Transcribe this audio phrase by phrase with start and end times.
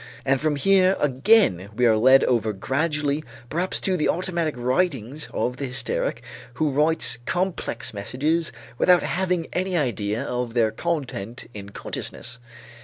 [0.25, 5.57] And from here again, we are led over gradually perhaps to the automatic writings of
[5.57, 6.23] the hysteric
[6.55, 12.39] who writes complex messages without having any idea of their content in consciousness.